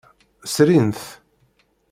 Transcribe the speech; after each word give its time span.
Srin-t. 0.53 1.01